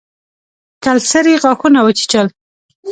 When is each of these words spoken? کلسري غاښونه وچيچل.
کلسري 0.83 1.33
غاښونه 1.43 1.79
وچيچل. 1.83 2.27